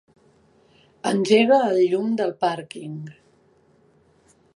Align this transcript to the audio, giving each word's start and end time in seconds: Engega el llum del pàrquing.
Engega 1.09 1.59
el 1.65 1.77
llum 1.91 2.15
del 2.21 2.33
pàrquing. 2.45 2.97